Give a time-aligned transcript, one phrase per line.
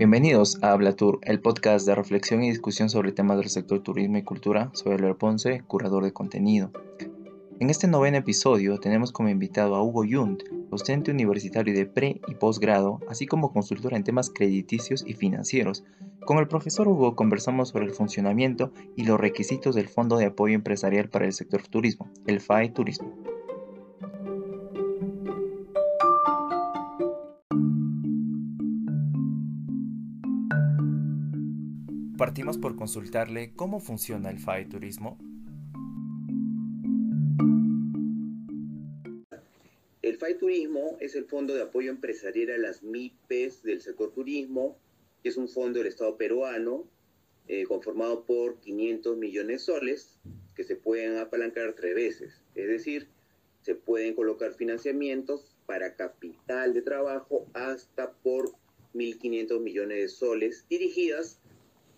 [0.00, 4.16] Bienvenidos a Habla Tour, el podcast de reflexión y discusión sobre temas del sector turismo
[4.16, 4.70] y cultura.
[4.72, 6.70] Soy Albert Ponce, curador de contenido.
[7.58, 12.34] En este noveno episodio tenemos como invitado a Hugo Yunt, docente universitario de pre y
[12.34, 15.84] posgrado, así como consultor en temas crediticios y financieros.
[16.24, 20.54] Con el profesor Hugo conversamos sobre el funcionamiento y los requisitos del Fondo de Apoyo
[20.54, 23.12] Empresarial para el Sector Turismo, el FAE Turismo.
[32.30, 35.18] Partimos por consultarle cómo funciona el FAE Turismo.
[40.00, 44.78] El FAE Turismo es el Fondo de Apoyo Empresarial a las MIPES del sector turismo,
[45.24, 46.84] que es un fondo del Estado peruano
[47.48, 50.20] eh, conformado por 500 millones de soles
[50.54, 52.44] que se pueden apalancar tres veces.
[52.54, 53.08] Es decir,
[53.62, 58.52] se pueden colocar financiamientos para capital de trabajo hasta por
[58.94, 61.39] 1.500 millones de soles dirigidas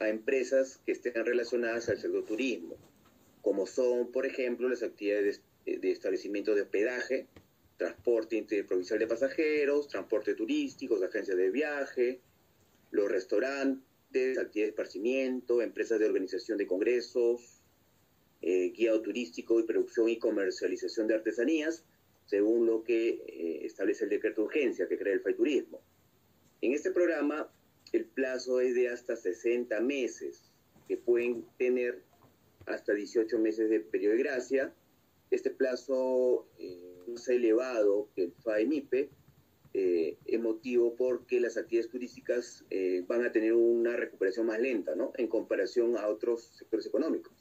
[0.00, 2.76] a empresas que estén relacionadas al sector turismo,
[3.42, 7.28] como son, por ejemplo, las actividades de, establecimiento de hospedaje,
[7.76, 12.20] transporte interprovincial de pasajeros, transporte turístico, agencias de viaje,
[12.90, 17.60] los restaurantes, actividades de esparcimiento, empresas de organización de congresos,
[18.40, 21.84] eh, guiado turístico y producción y comercialización de artesanías,
[22.24, 25.82] según lo que eh, establece el decreto de urgencia que crea el FAI Turismo.
[26.62, 27.50] En este programa
[27.92, 30.50] el plazo es de hasta 60 meses,
[30.88, 32.02] que pueden tener
[32.66, 34.72] hasta 18 meses de periodo de gracia.
[35.30, 39.10] Este plazo eh, más elevado que el FAEMIPE
[39.72, 45.12] eh, motivo porque las actividades turísticas eh, van a tener una recuperación más lenta, ¿no?
[45.16, 47.32] En comparación a otros sectores económicos.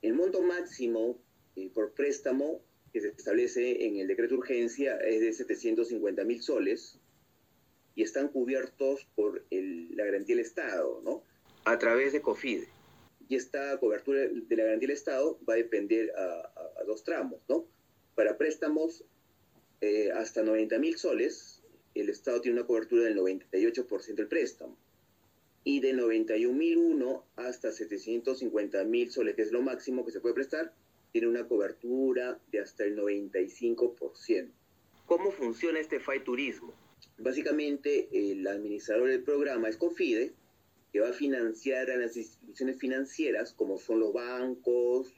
[0.00, 1.18] El monto máximo
[1.56, 2.60] eh, por préstamo
[2.92, 6.98] que se establece en el decreto de urgencia es de 750 mil soles,
[7.98, 11.24] y están cubiertos por la garantía del Estado, ¿no?
[11.64, 12.68] A través de COFIDE.
[13.28, 17.64] Y esta cobertura de la garantía del Estado va a depender a, dos tramos, ¿no?
[18.14, 19.02] Para préstamos
[19.80, 21.64] eh, hasta 90 mil soles,
[21.96, 24.78] el Estado tiene una cobertura del 98% del préstamo.
[25.64, 30.72] Y de 91.001 hasta 750 mil soles, que es lo máximo que se puede prestar,
[31.10, 34.50] tiene una cobertura de hasta el 95%.
[35.06, 36.72] ¿Cómo funciona este FAI Turismo?
[37.18, 40.32] Básicamente, el administrador del programa es COFIDE,
[40.92, 45.12] que va a financiar a las instituciones financieras, como son los bancos,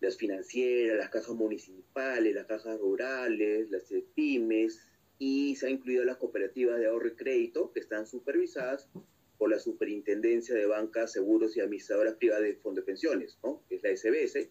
[0.00, 3.84] las financieras, las cajas municipales, las cajas rurales, las
[4.14, 4.80] pymes,
[5.18, 8.88] y se ha incluido las cooperativas de ahorro y crédito, que están supervisadas
[9.38, 13.62] por la Superintendencia de Bancas, Seguros y Administradoras Privadas de Fondo de Pensiones, ¿no?
[13.68, 14.50] que es la SBS.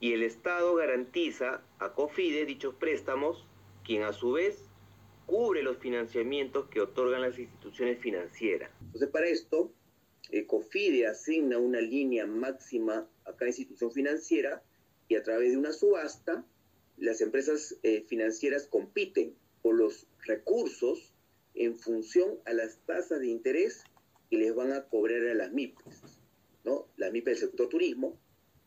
[0.00, 3.46] Y el Estado garantiza a COFIDE dichos préstamos,
[3.84, 4.67] quien a su vez
[5.28, 8.70] cubre los financiamientos que otorgan las instituciones financieras.
[8.80, 9.70] Entonces, para esto,
[10.46, 14.62] COFIDE asigna una línea máxima a cada institución financiera
[15.06, 16.46] y a través de una subasta,
[16.96, 21.12] las empresas eh, financieras compiten por los recursos
[21.54, 23.84] en función a las tasas de interés
[24.30, 26.18] que les van a cobrar a las MIPES,
[26.64, 26.88] ¿no?
[26.96, 28.18] Las MIPES del sector turismo.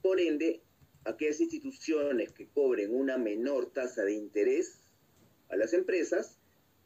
[0.03, 0.61] Por ende,
[1.05, 4.79] aquellas instituciones que cobren una menor tasa de interés
[5.49, 6.40] a las empresas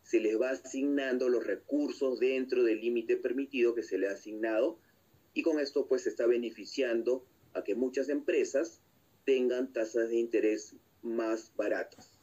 [0.06, 4.78] se les va asignando los recursos dentro del límite permitido que se le ha asignado
[5.34, 8.82] y con esto pues se está beneficiando a que muchas empresas
[9.26, 12.20] tengan tasas de interés más baratas.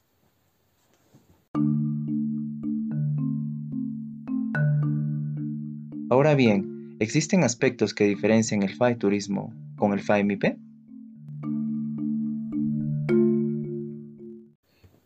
[6.09, 10.57] Ahora bien, ¿existen aspectos que diferencian el FAI Turismo con el FAI MIPE?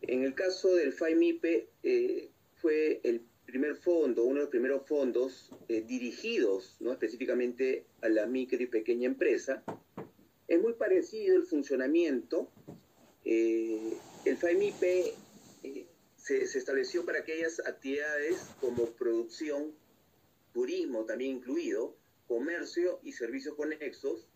[0.01, 2.26] En el caso del FAI MIPE, eh,
[3.87, 6.91] fondo, uno de los primeros fondos eh, dirigidos ¿no?
[6.91, 9.63] específicamente a la micro y pequeña empresa.
[10.49, 12.51] Es muy parecido el funcionamiento.
[13.23, 13.93] Eh,
[14.25, 15.13] el FAIMIPE
[15.63, 15.87] eh,
[16.17, 19.73] se, se, estableció para aquellas actividades como producción,
[20.51, 21.95] turismo también incluido,
[22.27, 24.27] comercio y servicios conexos,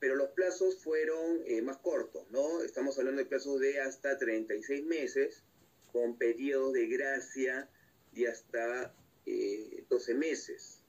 [0.00, 2.60] pero los plazos fueron más cortos, ¿no?
[2.62, 5.44] Estamos hablando de plazos de hasta 36 meses
[5.92, 7.70] con periodos de gracia
[8.16, 10.80] de hasta 12 eh, meses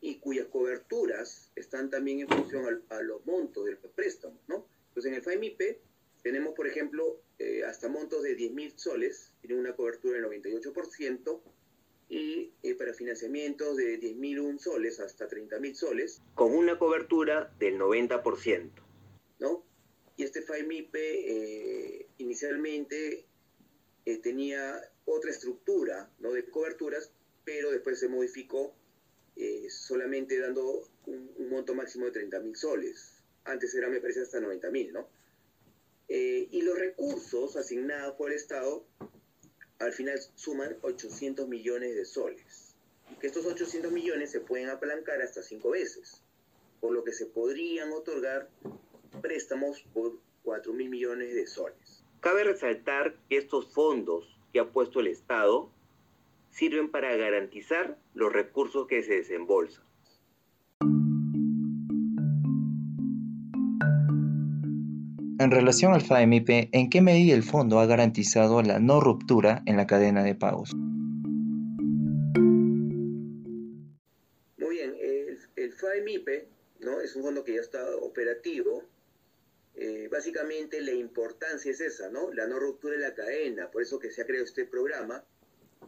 [0.00, 4.66] y cuyas coberturas están también en función a, los montos de los préstamos, ¿no?
[4.88, 5.78] Entonces en el FAMIPE
[6.22, 11.40] tenemos, por ejemplo, eh, hasta montos de 10 mil soles, tiene una cobertura del 98%,
[12.08, 17.54] y eh, para financiamientos de 10 mil soles hasta 30 mil soles, con una cobertura
[17.58, 18.70] del 90%,
[19.38, 19.62] ¿no?
[20.16, 23.26] Y este FAMIPE inicialmente
[24.06, 26.32] eh, tenía otra estructura ¿no?
[26.32, 27.10] de coberturas,
[27.44, 28.74] pero después se modificó
[29.36, 33.22] eh, solamente dando un, monto máximo de 30 mil soles.
[33.44, 35.08] Antes era, me parece, hasta 90 mil, ¿no?
[36.08, 38.84] Eh, y los recursos asignados por el Estado
[39.78, 42.74] al final suman 800 millones de soles.
[43.10, 46.22] Y que estos 800 millones se pueden apalancar hasta cinco veces,
[46.80, 48.48] por lo que se podrían otorgar
[49.22, 52.04] préstamos por 4 mil millones de soles.
[52.20, 55.70] Cabe resaltar que estos fondos que ha puesto el Estado
[56.50, 59.84] sirven para garantizar los recursos que se desembolsan.
[65.38, 69.78] En relación al FAMIP, ¿en qué medida el fondo ha garantizado la no ruptura en
[69.78, 70.74] la cadena de pagos?
[74.58, 76.28] Muy bien, el, el FAMIP
[76.80, 77.00] ¿no?
[77.00, 78.82] es un fondo que ya está operativo.
[79.74, 82.32] Eh, básicamente la importancia es esa, ¿no?
[82.32, 85.24] La no ruptura en la cadena, por eso que se ha creado este programa,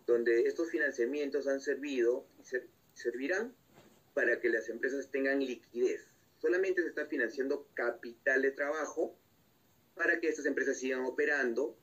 [0.06, 2.44] donde estos financiamientos han servido y
[2.94, 3.54] servirán
[4.14, 6.06] para que las empresas tengan liquidez.
[6.38, 9.16] Solamente se está financiando capital de trabajo
[9.94, 11.76] para que estas empresas sigan operando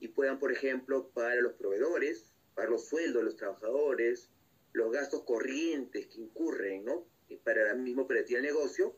[0.00, 4.28] y puedan, por ejemplo, pagar a los proveedores, pagar los sueldos de los trabajadores,
[4.72, 7.06] los gastos corrientes que incurren, ¿no?
[7.44, 8.96] Para la misma operativa del negocio.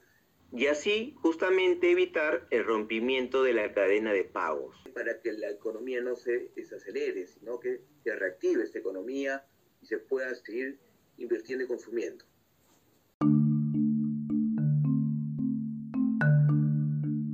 [0.56, 4.76] Y así, justamente, evitar el rompimiento de la cadena de pagos.
[4.94, 9.44] Para que la economía no se desacelere, sino que se reactive esta economía
[9.82, 10.78] y se pueda seguir
[11.18, 12.24] invirtiendo y consumiendo.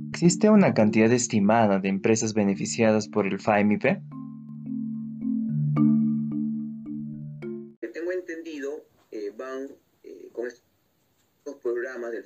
[0.09, 3.83] ¿Existe una cantidad estimada de empresas beneficiadas por el FAMIP?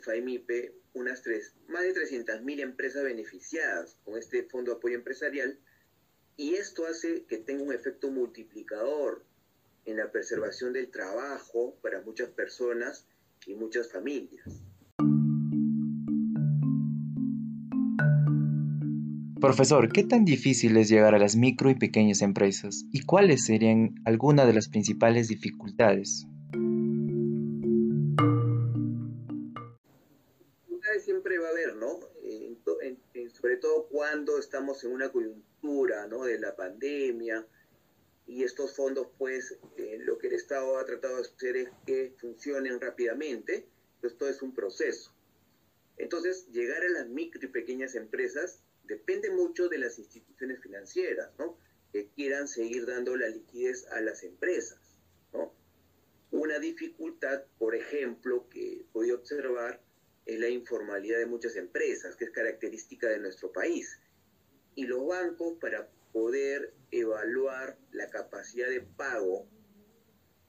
[0.06, 5.60] FAMIP unas tres, más de 300.000 empresas beneficiadas con este fondo de apoyo empresarial
[6.38, 9.26] y esto hace que tenga un efecto multiplicador
[9.86, 13.08] en la preservación del trabajo para muchas personas
[13.46, 14.64] y muchas familias.
[19.40, 22.86] Profesor, ¿qué tan difícil es llegar a las micro y pequeñas empresas?
[22.92, 26.26] ¿Y cuáles serían algunas de las principales dificultades?
[34.56, 36.24] Estamos en una coyuntura, ¿no?
[36.24, 37.46] De la pandemia
[38.26, 42.16] y estos fondos, pues, eh, lo que el Estado ha tratado de hacer es que
[42.18, 43.68] funcionen rápidamente.
[43.96, 45.14] Entonces, todo es un proceso.
[45.98, 51.58] Entonces, llegar a las micro y pequeñas empresas depende mucho de las instituciones financieras, ¿no?
[51.92, 54.80] Que quieran seguir dando la liquidez a las empresas,
[55.34, 55.54] ¿no?
[56.32, 59.82] Una dificultad, por ejemplo, que he podido observar
[60.26, 64.00] es la informalidad de muchas empresas, que es característica de nuestro país.
[64.76, 69.48] Y los bancos, para poder evaluar la capacidad de pago,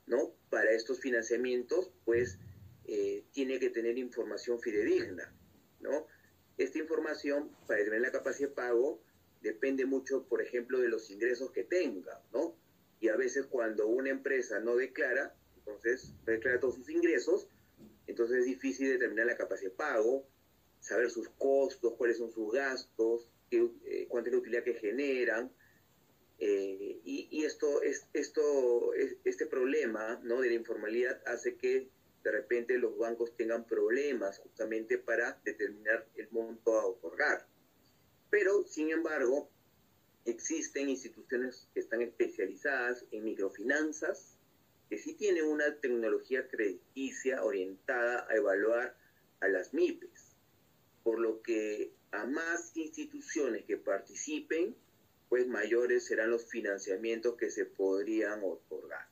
[0.06, 0.34] ¿no?
[0.50, 2.38] Para estos financiamientos, pues,
[2.84, 5.34] eh, tiene que tener información fidedigna,
[5.80, 6.06] ¿no?
[6.56, 9.02] Esta información, para determinar la capacidad de pago,
[9.42, 12.56] depende mucho, por ejemplo, de los ingresos que tenga, ¿no?
[13.00, 17.48] Y a veces cuando una empresa no declara, entonces no declara todos sus ingresos,
[18.06, 20.26] entonces es difícil determinar la capacidad de pago,
[20.86, 25.50] saber sus costos, cuáles son sus gastos, eh, cuánta es la utilidad que generan.
[26.38, 28.92] Eh, y, esto, es, esto,
[29.24, 30.40] este problema ¿no?
[30.40, 31.88] de la informalidad hace que
[32.22, 37.46] de repente los bancos tengan problemas justamente para determinar el monto a otorgar.
[38.30, 39.48] Pero, sin embargo,
[40.24, 44.36] existen instituciones que están especializadas en microfinanzas,
[44.88, 48.96] que sí tienen una tecnología crediticia orientada a evaluar
[49.40, 50.25] a las MIPES,
[51.06, 54.74] por lo que a más instituciones que participen,
[55.28, 59.06] pues mayores serán los financiamientos que se podrían otorgar.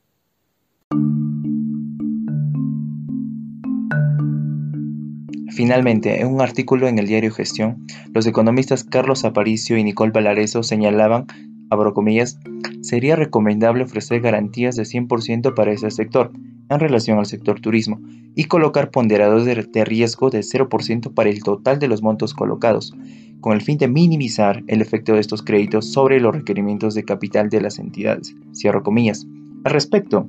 [5.54, 10.64] Finalmente, en un artículo en el diario Gestión, los economistas Carlos Aparicio y Nicole Valareso
[10.64, 11.28] señalaban,
[11.70, 12.40] abro comillas,
[12.82, 16.32] sería recomendable ofrecer garantías de 100% para ese sector
[16.68, 18.00] en relación al sector turismo
[18.34, 22.94] y colocar ponderados de riesgo de 0% para el total de los montos colocados,
[23.40, 27.48] con el fin de minimizar el efecto de estos créditos sobre los requerimientos de capital
[27.48, 28.34] de las entidades.
[28.52, 29.26] Cierro comillas.
[29.64, 30.28] Al respecto,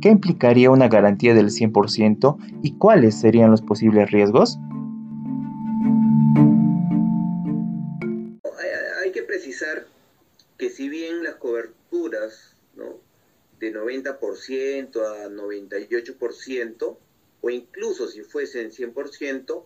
[0.00, 4.58] ¿Qué implicaría una garantía del 100% y cuáles serían los posibles riesgos?
[9.02, 9.86] Hay que precisar
[10.56, 12.54] que si bien las coberturas
[13.58, 16.98] de 90% a 98%,
[17.40, 19.64] o incluso si fuesen 100%,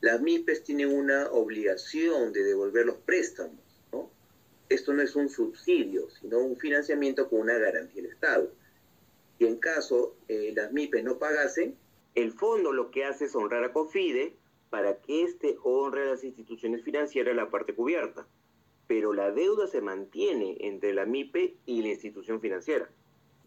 [0.00, 3.60] las MIPES tienen una obligación de devolver los préstamos.
[4.68, 8.50] Esto no es un subsidio, sino un financiamiento con una garantía del Estado.
[9.38, 11.76] Y en caso eh, las MIPES no pagasen,
[12.14, 14.34] el fondo lo que hace es honrar a COFIDE
[14.70, 18.26] para que éste honre a las instituciones financieras la parte cubierta.
[18.86, 22.90] Pero la deuda se mantiene entre la MIPE y la institución financiera.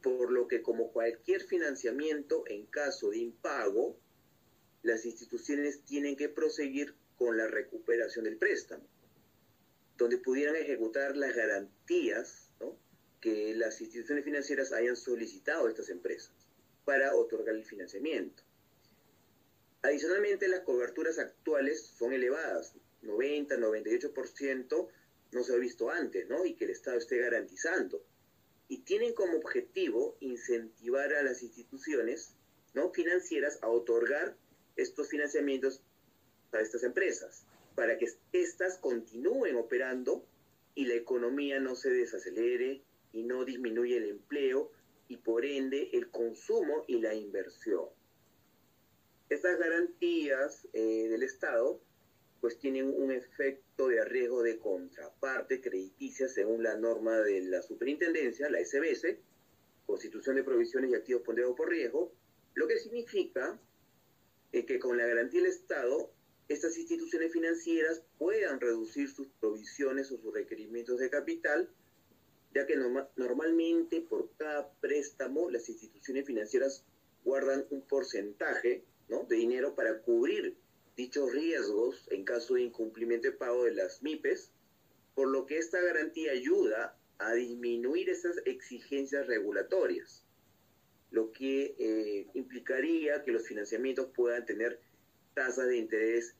[0.05, 3.97] Por lo que como cualquier financiamiento en caso de impago,
[4.83, 8.85] las instituciones tienen que proseguir con la recuperación del préstamo,
[9.97, 12.51] donde pudieran ejecutar las garantías
[13.19, 16.35] que las instituciones financieras hayan solicitado a estas empresas
[16.85, 18.43] para otorgar el financiamiento.
[19.81, 24.87] Adicionalmente, las coberturas actuales son elevadas, 90, 98%,
[25.31, 26.45] no se ha visto antes, ¿no?
[26.45, 28.05] Y que el Estado esté garantizando.
[28.67, 32.33] Y tienen como objetivo incentivar a las instituciones
[32.73, 32.91] ¿no?
[32.91, 34.35] financieras a otorgar
[34.75, 35.81] estos financiamientos
[36.51, 37.45] a estas empresas,
[37.75, 40.25] para que éstas continúen operando
[40.73, 42.81] y la economía no se desacelere
[43.13, 44.71] y no disminuya el empleo
[45.07, 47.85] y por ende el consumo y la inversión.
[49.29, 51.79] Estas garantías eh, del Estado
[52.45, 58.51] pues tienen un efecto de riesgo de contraparte crediticia según la norma de la superintendencia,
[58.51, 59.17] la SBS,
[59.87, 62.13] Constitución de Provisiones y Activos Ponderados por Riesgo,
[62.53, 63.59] lo que significa
[64.51, 66.11] eh, que con la garantía del Estado
[66.47, 71.67] estas instituciones financieras puedan reducir sus provisiones o sus requerimientos de capital
[72.53, 72.77] ya que
[73.15, 76.85] normalmente por cada préstamo las instituciones financieras
[77.23, 80.55] guardan un porcentaje de dinero para cubrir
[80.95, 84.51] dichos riesgos en caso de incumplimiento de pago de las MIPES,
[85.13, 90.25] por lo que esta garantía ayuda a disminuir esas exigencias regulatorias,
[91.11, 94.79] lo que eh, implicaría que los financiamientos puedan tener
[95.33, 96.35] tasas de interés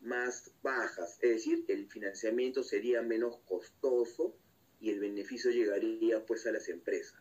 [0.00, 4.34] más bajas, es decir, el financiamiento sería menos costoso
[4.80, 7.19] y el beneficio llegaría pues a las empresas.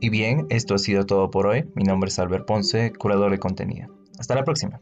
[0.00, 1.64] Y bien, esto ha sido todo por hoy.
[1.74, 3.88] Mi nombre es Albert Ponce, curador de contenido.
[4.18, 4.80] Hasta la próxima.